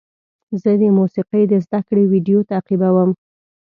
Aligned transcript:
زه 0.61 0.71
د 0.81 0.83
موسیقۍ 0.97 1.43
د 1.47 1.53
زده 1.65 1.79
کړې 1.87 2.03
ویډیو 2.11 2.39
تعقیبوم. 2.51 3.09